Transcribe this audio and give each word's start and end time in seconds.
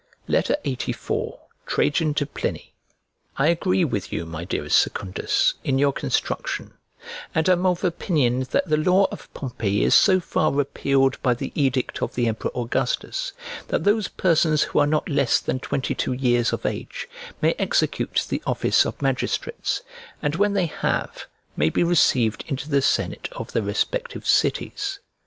LXXXIV 0.27 1.37
TRAJAN 1.67 2.15
TO 2.15 2.25
PLINY 2.25 2.73
I 3.37 3.49
AGREE 3.49 3.85
with 3.85 4.11
you, 4.11 4.25
my 4.25 4.43
dearest 4.43 4.79
Secundus, 4.79 5.53
in 5.63 5.77
your 5.77 5.93
construction, 5.93 6.73
and 7.35 7.47
am 7.47 7.67
of 7.67 7.83
opinion 7.83 8.47
that 8.49 8.67
the 8.67 8.77
law 8.77 9.05
of 9.11 9.31
Pompey 9.35 9.83
is 9.83 9.93
so 9.93 10.19
far 10.19 10.51
repealed 10.51 11.21
by 11.21 11.35
the 11.35 11.51
edict 11.53 12.01
of 12.01 12.15
the 12.15 12.25
emperor 12.27 12.49
Augustus 12.55 13.33
that 13.67 13.83
those 13.83 14.07
persons 14.07 14.63
who 14.63 14.79
are 14.79 14.87
not 14.87 15.07
less 15.07 15.39
than 15.39 15.59
twenty 15.59 15.93
two 15.93 16.13
years 16.13 16.51
of 16.51 16.65
age 16.65 17.07
may 17.39 17.53
execute 17.59 18.25
the 18.27 18.41
office 18.47 18.87
of 18.87 19.03
magistrates, 19.03 19.83
and, 20.19 20.33
when 20.33 20.53
they 20.53 20.65
have, 20.65 21.27
may 21.55 21.69
be 21.69 21.83
received 21.83 22.43
into 22.47 22.67
the 22.67 22.81
senate 22.81 23.29
of 23.33 23.51
their 23.51 23.61
respective 23.61 24.25
cities. 24.25 24.97